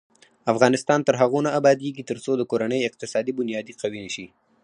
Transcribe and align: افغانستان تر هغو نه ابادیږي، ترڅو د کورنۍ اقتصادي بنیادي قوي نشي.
افغانستان 0.51 0.99
تر 1.07 1.15
هغو 1.21 1.39
نه 1.45 1.51
ابادیږي، 1.59 2.07
ترڅو 2.09 2.31
د 2.37 2.41
کورنۍ 2.51 2.81
اقتصادي 2.83 3.31
بنیادي 3.39 3.73
قوي 3.81 3.99
نشي. 4.05 4.25